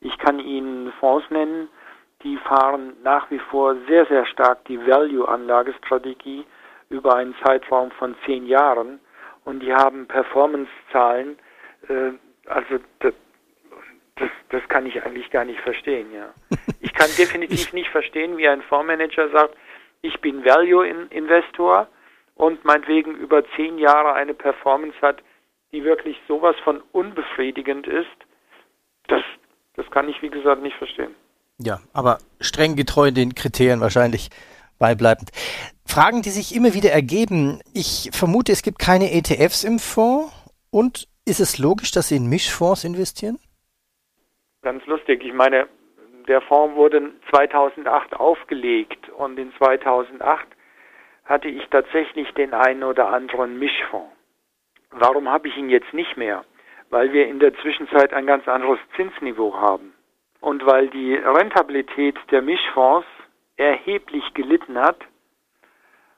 Ich 0.01 0.17
kann 0.19 0.39
Ihnen 0.39 0.93
Fonds 1.01 1.29
nennen, 1.31 1.69
die 2.23 2.37
fahren 2.37 2.93
nach 3.03 3.31
wie 3.33 3.41
vor 3.51 3.75
sehr, 3.89 4.07
sehr 4.07 4.27
stark 4.27 4.65
die 4.67 4.79
Value-Anlagestrategie 4.79 6.45
über 6.95 7.17
einen 7.17 7.35
Zeitraum 7.43 7.91
von 7.93 8.15
zehn 8.25 8.47
Jahren 8.47 9.01
und 9.45 9.61
die 9.61 9.75
haben 9.75 10.07
Performance-Zahlen, 10.07 11.37
äh, 11.89 12.13
also 12.47 12.79
das, 13.01 13.13
das 14.51 14.63
kann 14.69 14.87
ich 14.87 15.03
eigentlich 15.03 15.31
gar 15.31 15.45
nicht 15.45 15.61
verstehen, 15.61 16.13
ja. 16.13 16.33
Ich 16.81 16.95
kann 16.95 17.09
definitiv 17.19 17.73
nicht 17.73 17.91
verstehen, 17.91 18.37
wie 18.37 18.49
ein 18.49 18.63
Fondsmanager 18.63 19.29
sagt, 19.31 19.57
ich 20.03 20.21
bin 20.21 20.45
Value-Investor 20.45 21.89
und 22.37 22.65
meinetwegen 22.65 23.17
über 23.17 23.43
zehn 23.57 23.79
Jahre 23.79 24.13
eine 24.13 24.35
Performance 24.35 24.97
hat, 25.03 25.23
die 25.73 25.83
wirklich 25.83 26.17
sowas 26.29 26.55
von 26.63 26.81
unbefriedigend 26.93 27.87
ist. 27.87 28.07
Das, 29.09 29.23
das 29.75 29.91
kann 29.91 30.09
ich, 30.09 30.23
wie 30.23 30.31
gesagt, 30.31 30.63
nicht 30.63 30.77
verstehen. 30.77 31.15
Ja, 31.59 31.81
aber 31.93 32.19
streng 32.41 32.77
getreu 32.77 33.11
den 33.11 33.35
Kriterien 33.35 33.81
wahrscheinlich 33.81 34.31
beibleibend. 34.85 35.31
Fragen, 35.87 36.23
die 36.23 36.31
sich 36.31 36.55
immer 36.55 36.75
wieder 36.75 36.91
ergeben. 36.91 37.61
Ich 37.73 38.11
vermute, 38.13 38.53
es 38.53 38.63
gibt 38.63 38.79
keine 38.79 39.13
ETFs 39.13 39.65
im 39.65 39.79
Fonds. 39.79 40.33
Und 40.71 41.07
ist 41.25 41.41
es 41.41 41.59
logisch, 41.59 41.93
dass 41.93 42.09
Sie 42.09 42.17
in 42.17 42.29
Mischfonds 42.29 42.85
investieren? 42.85 43.39
ganz 44.65 44.85
lustig. 44.87 45.23
Ich 45.25 45.33
meine, 45.33 45.69
der 46.27 46.41
Fonds 46.41 46.75
wurde 46.75 47.13
2008 47.31 48.15
aufgelegt 48.17 49.09
und 49.11 49.39
in 49.39 49.53
2008 49.59 50.47
hatte 51.25 51.49
ich 51.49 51.65
tatsächlich 51.71 52.29
den 52.33 52.53
einen 52.53 52.83
oder 52.83 53.09
anderen 53.09 53.59
Mischfonds. 53.59 54.11
Warum 54.91 55.29
habe 55.29 55.49
ich 55.49 55.57
ihn 55.57 55.71
jetzt 55.71 55.93
nicht 55.93 56.17
mehr? 56.17 56.45
Weil 56.91 57.13
wir 57.13 57.29
in 57.29 57.39
der 57.39 57.55
Zwischenzeit 57.55 58.13
ein 58.13 58.27
ganz 58.27 58.49
anderes 58.49 58.79
Zinsniveau 58.97 59.55
haben 59.55 59.93
und 60.41 60.67
weil 60.67 60.89
die 60.89 61.15
Rentabilität 61.15 62.17
der 62.31 62.43
Mischfonds 62.43 63.07
erheblich 63.57 64.35
gelitten 64.35 64.79
hat 64.79 64.99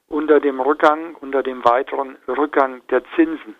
unter 0.08 0.40
dem 0.40 0.60
Rückgang, 0.60 1.14
unter 1.16 1.42
dem 1.42 1.64
weiteren 1.64 2.16
Rückgang 2.28 2.86
der 2.88 3.02
Zinsen. 3.14 3.56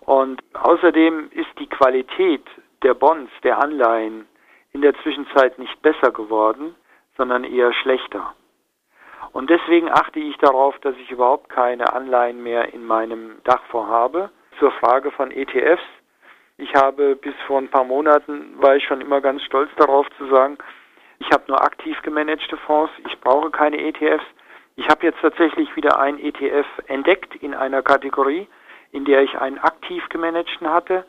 Und 0.00 0.42
außerdem 0.54 1.30
ist 1.32 1.58
die 1.58 1.68
Qualität 1.68 2.44
der 2.82 2.94
Bonds, 2.94 3.32
der 3.42 3.58
Anleihen 3.58 4.26
in 4.72 4.82
der 4.82 4.94
Zwischenzeit 5.02 5.58
nicht 5.58 5.80
besser 5.82 6.10
geworden, 6.10 6.74
sondern 7.16 7.44
eher 7.44 7.72
schlechter. 7.72 8.34
Und 9.32 9.50
deswegen 9.50 9.90
achte 9.90 10.20
ich 10.20 10.36
darauf, 10.38 10.78
dass 10.80 10.94
ich 10.96 11.10
überhaupt 11.10 11.48
keine 11.48 11.92
Anleihen 11.92 12.42
mehr 12.42 12.72
in 12.72 12.84
meinem 12.84 13.42
Dachfonds 13.44 13.90
habe. 13.90 14.30
Zur 14.58 14.70
Frage 14.72 15.10
von 15.10 15.30
ETFs. 15.30 15.82
Ich 16.58 16.74
habe 16.74 17.16
bis 17.16 17.34
vor 17.46 17.58
ein 17.58 17.68
paar 17.68 17.84
Monaten, 17.84 18.54
war 18.62 18.76
ich 18.76 18.84
schon 18.84 19.00
immer 19.00 19.20
ganz 19.20 19.42
stolz 19.42 19.70
darauf 19.76 20.06
zu 20.16 20.26
sagen, 20.28 20.56
ich 21.18 21.30
habe 21.30 21.44
nur 21.48 21.62
aktiv 21.62 22.00
gemanagte 22.02 22.56
Fonds, 22.58 22.92
ich 23.06 23.18
brauche 23.20 23.50
keine 23.50 23.78
ETFs. 23.78 24.24
Ich 24.76 24.88
habe 24.88 25.06
jetzt 25.06 25.20
tatsächlich 25.20 25.74
wieder 25.74 25.98
ein 25.98 26.18
ETF 26.18 26.66
entdeckt 26.86 27.34
in 27.36 27.54
einer 27.54 27.82
Kategorie, 27.82 28.46
in 28.92 29.04
der 29.04 29.22
ich 29.22 29.38
einen 29.38 29.58
aktiv 29.58 30.06
gemanagten 30.10 30.68
hatte 30.68 31.06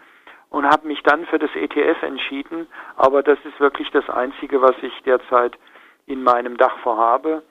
und 0.49 0.65
habe 0.65 0.87
mich 0.87 1.03
dann 1.03 1.25
für 1.25 1.39
das 1.39 1.49
ETF 1.53 2.01
entschieden. 2.03 2.67
Aber 2.95 3.23
das 3.23 3.37
ist 3.43 3.59
wirklich 3.59 3.89
das 3.91 4.09
Einzige, 4.09 4.61
was 4.61 4.75
ich 4.81 4.93
derzeit 5.03 5.57
in 6.05 6.23
meinem 6.23 6.57
Dachfonds 6.57 6.99
habe. 6.99 7.43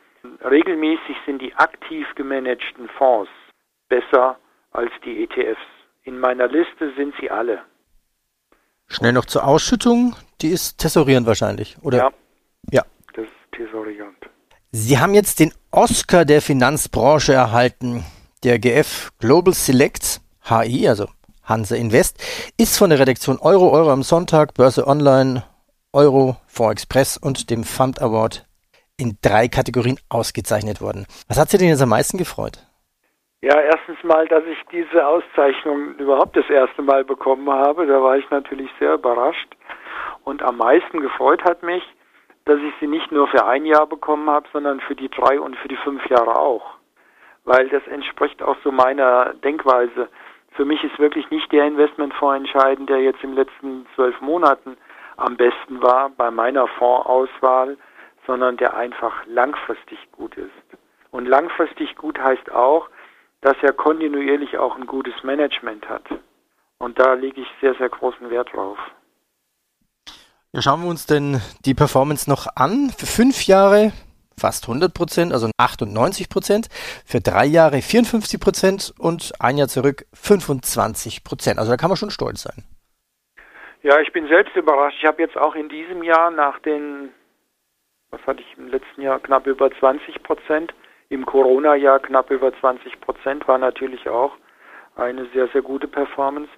Regelmäßig 0.43 1.17
sind 1.27 1.43
die 1.43 1.55
aktiv 1.55 2.07
gemanagten 2.15 2.89
Fonds 2.97 3.31
besser 3.89 4.39
als 4.73 4.91
die 5.05 5.23
ETFs. 5.23 5.61
In 6.03 6.19
meiner 6.19 6.49
Liste 6.49 6.93
sind 6.97 7.15
sie 7.21 7.31
alle. 7.31 7.63
Schnell 8.89 9.13
noch 9.13 9.27
zur 9.27 9.47
Ausschüttung. 9.47 10.15
Die 10.41 10.49
ist 10.49 10.79
tesorierend 10.79 11.27
wahrscheinlich, 11.27 11.77
oder? 11.83 11.99
Ja. 11.99 12.11
Ja. 12.71 12.83
Das 13.15 13.25
ist 13.25 13.33
tesorierend. 13.53 14.17
Sie 14.73 14.99
haben 14.99 15.15
jetzt 15.15 15.41
den 15.41 15.53
Oscar 15.71 16.25
der 16.25 16.43
Finanzbranche 16.43 17.33
erhalten. 17.33 18.05
Der 18.45 18.59
GF 18.59 19.11
Global 19.19 19.55
Select 19.55 20.21
HI, 20.49 20.89
also 20.89 21.09
Hansa 21.43 21.77
Invest, 21.77 22.23
ist 22.59 22.79
von 22.79 22.91
der 22.91 22.99
Redaktion 22.99 23.39
Euro 23.39 23.71
Euro 23.71 23.91
am 23.91 24.03
Sonntag, 24.03 24.55
Börse 24.55 24.87
Online, 24.87 25.45
Euro, 25.93 26.37
Fonds 26.47 26.73
Express 26.73 27.17
und 27.17 27.51
dem 27.51 27.65
Fund 27.65 28.03
Award 28.03 28.47
in 28.99 29.19
drei 29.23 29.49
Kategorien 29.49 29.99
ausgezeichnet 30.09 30.81
worden. 30.81 31.07
Was 31.29 31.39
hat 31.39 31.49
Sie 31.49 31.59
denn 31.59 31.69
jetzt 31.69 31.83
am 31.83 31.89
meisten 31.89 32.19
gefreut? 32.19 32.59
Ja, 33.43 33.61
erstens 33.61 34.03
mal, 34.03 34.27
dass 34.29 34.45
ich 34.45 34.59
diese 34.73 35.07
Auszeichnung 35.07 35.95
überhaupt 35.99 36.37
das 36.37 36.49
erste 36.49 36.83
Mal 36.83 37.05
bekommen 37.05 37.49
habe. 37.51 37.87
Da 37.87 38.03
war 38.03 38.17
ich 38.17 38.29
natürlich 38.31 38.71
sehr 38.79 38.95
überrascht. 38.95 39.49
Und 40.25 40.43
am 40.43 40.57
meisten 40.57 41.01
gefreut 41.01 41.45
hat 41.45 41.63
mich, 41.63 41.83
dass 42.47 42.61
ich 42.61 42.73
sie 42.81 42.87
nicht 42.87 43.13
nur 43.13 43.27
für 43.29 43.45
ein 43.45 43.67
Jahr 43.67 43.87
bekommen 43.87 44.31
habe, 44.31 44.47
sondern 44.53 44.81
für 44.81 44.95
die 44.95 45.09
drei 45.09 45.39
und 45.39 45.57
für 45.57 45.69
die 45.69 45.77
fünf 45.77 46.07
Jahre 46.07 46.39
auch. 46.39 46.77
Weil 47.45 47.69
das 47.69 47.87
entspricht 47.89 48.43
auch 48.43 48.57
so 48.63 48.73
meiner 48.73 49.35
Denkweise. 49.35 50.09
Für 50.53 50.65
mich 50.65 50.83
ist 50.83 50.99
wirklich 50.99 51.29
nicht 51.31 51.51
der 51.53 51.67
Investmentfonds 51.67 52.39
entscheidend, 52.39 52.89
der 52.89 53.03
jetzt 53.03 53.23
in 53.23 53.31
den 53.31 53.37
letzten 53.37 53.87
zwölf 53.95 54.21
Monaten 54.21 54.77
am 55.17 55.37
besten 55.37 55.83
war 55.83 56.11
bei 56.11 56.31
meiner 56.31 56.69
Fondsauswahl, 56.69 57.77
sondern 58.27 58.57
der 58.57 58.77
einfach 58.77 59.27
langfristig 59.27 59.99
gut 60.13 60.37
ist. 60.37 60.79
Und 61.11 61.27
langfristig 61.27 61.97
gut 61.97 62.19
heißt 62.19 62.51
auch, 62.53 62.89
dass 63.41 63.57
er 63.63 63.73
kontinuierlich 63.73 64.59
auch 64.59 64.77
ein 64.77 64.87
gutes 64.87 65.23
Management 65.25 65.89
hat. 65.89 66.05
Und 66.79 66.99
da 66.99 67.15
lege 67.15 67.41
ich 67.41 67.49
sehr, 67.61 67.75
sehr 67.75 67.89
großen 67.89 68.31
Wert 68.31 68.53
drauf. 68.53 68.79
Ja, 70.53 70.63
schauen 70.63 70.83
wir 70.83 70.89
uns 70.89 71.07
denn 71.07 71.41
die 71.65 71.75
Performance 71.75 72.29
noch 72.31 72.47
an. 72.57 72.91
Für 72.91 73.07
fünf 73.07 73.47
Jahre 73.47 73.93
fast 74.39 74.69
100 74.69 74.93
Prozent, 74.93 75.33
also 75.33 75.51
98 75.59 76.29
Prozent. 76.29 76.69
Für 77.05 77.21
drei 77.21 77.47
Jahre 77.47 77.81
54 77.81 78.41
Prozent 78.41 78.95
und 78.99 79.33
ein 79.41 79.59
Jahr 79.59 79.69
zurück 79.69 80.05
25 80.15 81.25
Prozent. 81.25 81.59
Also 81.59 81.71
da 81.71 81.77
kann 81.77 81.91
man 81.91 81.97
schon 81.97 82.11
stolz 82.11 82.43
sein. 82.43 82.65
Ja, 83.83 84.01
ich 84.01 84.13
bin 84.13 84.27
selbst 84.29 84.57
überrascht. 84.57 84.99
Ich 85.01 85.07
habe 85.07 85.23
jetzt 85.23 85.37
auch 85.37 85.55
in 85.55 85.69
diesem 85.69 86.03
Jahr 86.03 86.31
nach 86.31 86.59
den, 86.61 87.11
was 88.11 88.21
hatte 88.27 88.43
ich 88.43 88.59
im 88.59 88.69
letzten 88.69 89.03
Jahr, 89.03 89.21
knapp 89.21 89.47
über 89.47 89.71
20 89.71 90.23
Prozent, 90.23 90.75
im 91.09 91.25
Corona-Jahr 91.25 92.01
knapp 92.01 92.31
über 92.31 92.53
20 92.59 93.01
Prozent, 93.01 93.47
war 93.47 93.59
natürlich 93.59 94.09
auch 94.09 94.33
eine 94.97 95.27
sehr, 95.33 95.47
sehr 95.53 95.63
gute 95.63 95.87
Performance. 95.87 96.51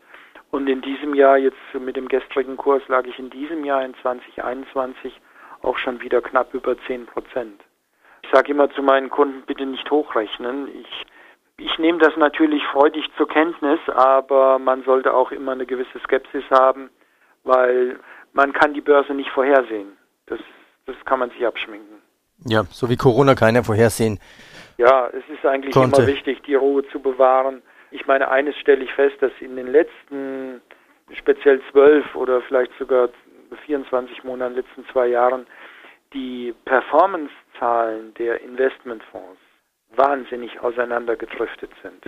Und 0.51 0.69
in 0.69 0.81
diesem 0.81 1.15
Jahr, 1.15 1.37
jetzt 1.37 1.57
mit 1.75 1.97
dem 1.97 2.09
gestrigen 2.09 2.57
Kurs, 2.57 2.83
lag 2.89 3.05
ich 3.07 3.19
in 3.19 3.31
diesem 3.31 3.65
Jahr 3.65 3.85
in 3.85 3.95
2021 4.03 5.21
auch 5.63 5.77
schon 5.77 6.01
wieder 6.01 6.23
knapp 6.23 6.55
über 6.55 6.77
10 6.87 7.07
Prozent. 7.07 7.61
Ich 8.23 8.31
sage 8.33 8.53
immer 8.53 8.71
zu 8.71 8.83
meinen 8.83 9.11
Kunden, 9.11 9.43
bitte 9.47 9.67
nicht 9.67 9.91
hochrechnen. 9.91 10.69
Ich, 10.81 11.07
ich 11.59 11.79
nehme 11.79 11.99
das 11.99 12.17
natürlich 12.17 12.63
freudig 12.73 13.05
zur 13.17 13.29
Kenntnis, 13.29 13.81
aber 13.89 14.59
man 14.59 14.83
sollte 14.85 15.13
auch 15.13 15.33
immer 15.33 15.53
eine 15.53 15.67
gewisse 15.67 15.99
Skepsis 16.01 16.45
haben, 16.51 16.91
weil 17.45 17.99
man 18.33 18.53
kann 18.53 18.75
die 18.75 18.81
Börse 18.81 19.15
nicht 19.15 19.31
vorhersehen. 19.31 19.97
Das, 20.27 20.39
das 20.87 20.97
kann 21.05 21.19
man 21.19 21.31
sich 21.31 21.47
abschminken. 21.47 21.99
Ja, 22.47 22.65
so 22.71 22.89
wie 22.89 22.97
Corona 22.97 23.35
keiner 23.35 23.65
vorhersehen. 23.65 24.19
Ja, 24.77 25.09
es 25.09 25.25
ist 25.29 25.45
eigentlich 25.45 25.75
konnte. 25.75 26.03
immer 26.03 26.07
wichtig, 26.07 26.43
die 26.43 26.55
Ruhe 26.55 26.87
zu 26.89 27.01
bewahren. 27.01 27.63
Ich 27.91 28.07
meine, 28.07 28.31
eines 28.31 28.57
stelle 28.57 28.85
ich 28.85 28.93
fest, 28.93 29.17
dass 29.21 29.33
in 29.41 29.57
den 29.57 29.69
letzten 29.69 30.61
speziell 31.15 31.61
zwölf 31.71 32.15
oder 32.15 32.43
vielleicht 32.43 32.73
sogar 32.79 33.09
24 33.65 34.25
Monaten, 34.25 34.57
letzten 34.57 34.85
zwei 34.87 35.09
Jahren, 35.09 35.47
die 36.13 36.55
Performance-Zahlen 36.65 38.15
der 38.15 38.41
Investmentfonds 38.43 39.41
wahnsinnig 39.97 40.61
auseinandergedriftet 40.61 41.71
sind. 41.83 42.05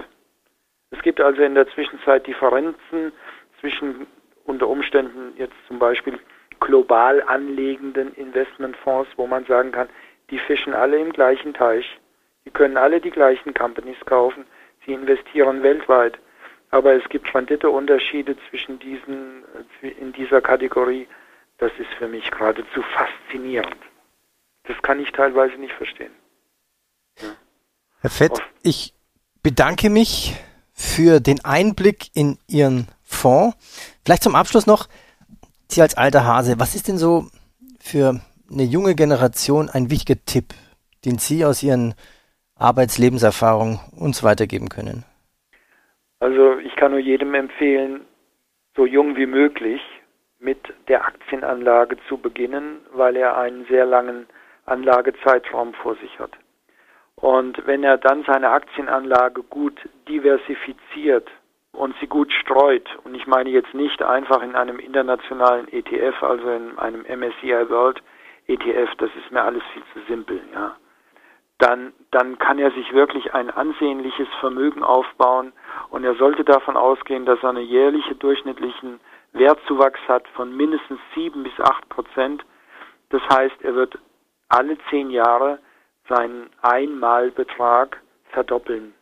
Es 0.90 1.00
gibt 1.02 1.20
also 1.20 1.42
in 1.42 1.54
der 1.54 1.68
Zwischenzeit 1.68 2.26
Differenzen 2.26 3.12
zwischen 3.60 4.06
unter 4.44 4.68
Umständen 4.68 5.32
jetzt 5.36 5.54
zum 5.66 5.78
Beispiel 5.78 6.18
global 6.60 7.22
anlegenden 7.22 8.12
Investmentfonds, 8.14 9.10
wo 9.16 9.26
man 9.26 9.44
sagen 9.46 9.72
kann, 9.72 9.88
die 10.30 10.38
fischen 10.38 10.74
alle 10.74 10.98
im 10.98 11.12
gleichen 11.12 11.54
Teich, 11.54 11.98
die 12.44 12.50
können 12.50 12.76
alle 12.76 13.00
die 13.00 13.10
gleichen 13.10 13.54
Companies 13.54 13.98
kaufen, 14.04 14.44
sie 14.90 14.94
investieren 14.94 15.62
weltweit. 15.62 16.18
Aber 16.70 16.94
es 16.94 17.08
gibt 17.08 17.34
Renditeunterschiede 17.34 18.36
zwischen 18.48 18.78
diesen, 18.78 19.44
in 19.82 20.12
dieser 20.12 20.40
Kategorie. 20.40 21.08
Das 21.58 21.72
ist 21.78 21.90
für 21.98 22.08
mich 22.08 22.30
geradezu 22.30 22.82
faszinierend. 22.94 23.76
Das 24.64 24.80
kann 24.82 25.00
ich 25.00 25.10
teilweise 25.12 25.56
nicht 25.56 25.74
verstehen. 25.74 26.12
Ja. 27.20 27.28
Herr 28.00 28.10
Fett, 28.10 28.40
ich 28.62 28.94
bedanke 29.42 29.90
mich 29.90 30.34
für 30.72 31.20
den 31.20 31.44
Einblick 31.44 32.10
in 32.14 32.38
Ihren 32.46 32.88
Fonds. 33.02 33.56
Vielleicht 34.04 34.22
zum 34.22 34.36
Abschluss 34.36 34.66
noch, 34.66 34.88
Sie 35.68 35.82
als 35.82 35.96
alter 35.96 36.24
Hase, 36.24 36.58
was 36.58 36.74
ist 36.74 36.88
denn 36.88 36.98
so 36.98 37.26
für 37.80 38.20
eine 38.50 38.62
junge 38.64 38.94
Generation 38.94 39.68
ein 39.68 39.90
wichtiger 39.90 40.18
Tipp, 40.24 40.54
den 41.04 41.18
Sie 41.18 41.44
aus 41.44 41.62
Ihren 41.62 41.94
Arbeitslebenserfahrungen 42.60 43.80
uns 43.98 44.22
weitergeben 44.22 44.68
können? 44.68 45.04
Also 46.20 46.58
ich 46.58 46.76
kann 46.76 46.92
nur 46.92 47.00
jedem 47.00 47.34
empfehlen, 47.34 48.02
so 48.76 48.86
jung 48.86 49.16
wie 49.16 49.26
möglich 49.26 49.80
mit 50.38 50.58
der 50.88 51.04
Aktienanlage 51.04 51.96
zu 52.08 52.18
beginnen, 52.18 52.80
weil 52.92 53.16
er 53.16 53.36
einen 53.36 53.66
sehr 53.66 53.84
langen 53.86 54.26
Anlagezeitraum 54.66 55.74
vor 55.74 55.96
sich 55.96 56.18
hat. 56.18 56.32
Und 57.16 57.66
wenn 57.66 57.84
er 57.84 57.98
dann 57.98 58.24
seine 58.24 58.50
Aktienanlage 58.50 59.42
gut 59.42 59.78
diversifiziert 60.08 61.28
und 61.72 61.94
sie 62.00 62.06
gut 62.06 62.32
streut, 62.32 62.88
und 63.04 63.14
ich 63.14 63.26
meine 63.26 63.50
jetzt 63.50 63.74
nicht 63.74 64.02
einfach 64.02 64.42
in 64.42 64.54
einem 64.54 64.78
internationalen 64.78 65.68
ETF, 65.68 66.22
also 66.22 66.50
in 66.50 66.78
einem 66.78 67.02
MSCI 67.02 67.68
World 67.68 68.02
ETF, 68.46 68.94
das 68.98 69.10
ist 69.16 69.30
mir 69.30 69.42
alles 69.42 69.62
viel 69.74 69.82
zu 69.92 70.00
simpel, 70.08 70.40
ja. 70.54 70.76
Dann, 71.60 71.92
dann 72.10 72.38
kann 72.38 72.58
er 72.58 72.70
sich 72.70 72.92
wirklich 72.94 73.34
ein 73.34 73.50
ansehnliches 73.50 74.28
Vermögen 74.40 74.82
aufbauen 74.82 75.52
und 75.90 76.04
er 76.04 76.14
sollte 76.14 76.42
davon 76.42 76.76
ausgehen, 76.76 77.26
dass 77.26 77.42
er 77.42 77.50
einen 77.50 77.66
jährlichen 77.66 78.18
durchschnittlichen 78.18 78.98
Wertzuwachs 79.32 80.00
hat 80.08 80.26
von 80.28 80.56
mindestens 80.56 81.00
sieben 81.14 81.42
bis 81.42 81.52
acht 81.60 81.86
Prozent. 81.90 82.44
Das 83.10 83.20
heißt, 83.28 83.62
er 83.62 83.74
wird 83.74 83.98
alle 84.48 84.78
zehn 84.88 85.10
Jahre 85.10 85.58
seinen 86.08 86.48
Einmalbetrag 86.62 88.00
verdoppeln. 88.30 88.94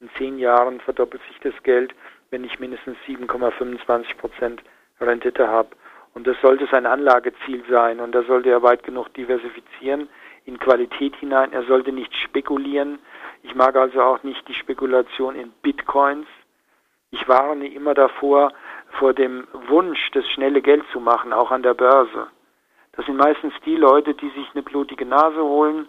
In 0.00 0.10
zehn 0.18 0.38
Jahren 0.38 0.80
verdoppelt 0.80 1.22
sich 1.28 1.38
das 1.40 1.62
Geld, 1.62 1.94
wenn 2.30 2.42
ich 2.42 2.58
mindestens 2.58 2.96
7,25 3.06 4.16
Prozent 4.16 4.62
Rendite 5.00 5.46
habe. 5.46 5.70
Und 6.14 6.26
das 6.26 6.36
sollte 6.42 6.66
sein 6.70 6.84
Anlageziel 6.84 7.62
sein. 7.70 8.00
Und 8.00 8.12
da 8.12 8.22
sollte 8.24 8.50
er 8.50 8.62
weit 8.62 8.82
genug 8.82 9.14
diversifizieren 9.14 10.08
in 10.46 10.58
Qualität 10.58 11.14
hinein. 11.16 11.52
Er 11.52 11.64
sollte 11.64 11.92
nicht 11.92 12.14
spekulieren. 12.16 12.98
Ich 13.42 13.54
mag 13.54 13.76
also 13.76 14.00
auch 14.02 14.22
nicht 14.22 14.46
die 14.48 14.54
Spekulation 14.54 15.34
in 15.34 15.52
Bitcoins. 15.62 16.26
Ich 17.10 17.28
warne 17.28 17.68
immer 17.68 17.94
davor, 17.94 18.52
vor 18.98 19.12
dem 19.12 19.46
Wunsch, 19.68 20.10
das 20.12 20.26
schnelle 20.30 20.62
Geld 20.62 20.84
zu 20.92 21.00
machen, 21.00 21.32
auch 21.32 21.50
an 21.50 21.62
der 21.62 21.74
Börse. 21.74 22.28
Das 22.92 23.04
sind 23.06 23.16
meistens 23.16 23.52
die 23.64 23.76
Leute, 23.76 24.14
die 24.14 24.30
sich 24.30 24.48
eine 24.54 24.62
blutige 24.62 25.04
Nase 25.04 25.42
holen. 25.42 25.88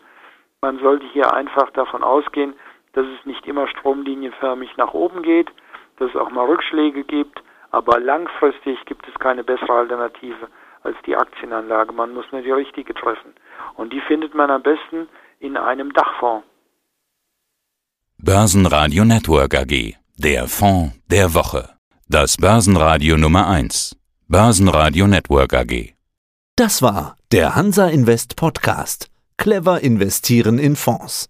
Man 0.61 0.79
sollte 0.79 1.05
hier 1.07 1.33
einfach 1.33 1.71
davon 1.71 2.03
ausgehen, 2.03 2.53
dass 2.93 3.05
es 3.07 3.25
nicht 3.25 3.47
immer 3.47 3.67
stromlinienförmig 3.67 4.75
nach 4.75 4.93
oben 4.93 5.21
geht, 5.21 5.49
dass 5.97 6.09
es 6.09 6.15
auch 6.15 6.31
mal 6.31 6.45
Rückschläge 6.45 7.03
gibt 7.03 7.41
aber 7.71 7.99
langfristig 7.99 8.83
gibt 8.85 9.07
es 9.07 9.13
keine 9.19 9.43
bessere 9.43 9.73
Alternative 9.73 10.47
als 10.87 10.97
die 11.05 11.15
Aktienanlage. 11.15 11.91
Man 12.01 12.13
muss 12.15 12.25
nur 12.31 12.41
die 12.41 12.51
richtige 12.61 12.93
treffen. 12.93 13.31
Und 13.75 13.93
die 13.93 14.01
findet 14.07 14.33
man 14.33 14.49
am 14.49 14.63
besten 14.63 14.99
in 15.39 15.57
einem 15.57 15.93
Dachfonds. 15.93 16.45
Börsenradio 18.17 19.03
Network 19.05 19.53
AG. 19.53 19.73
Der 20.17 20.47
Fonds 20.47 20.95
der 21.11 21.33
Woche. 21.35 21.63
Das 22.09 22.37
Börsenradio 22.37 23.17
Nummer 23.17 23.47
1. 23.47 23.95
Börsenradio 24.27 25.05
Network 25.07 25.53
AG. 25.53 25.73
Das 26.55 26.81
war 26.81 27.17
der 27.31 27.55
Hansa 27.55 27.87
Invest 27.87 28.35
Podcast. 28.35 29.11
Clever 29.37 29.81
investieren 29.81 30.57
in 30.57 30.75
Fonds. 30.75 31.29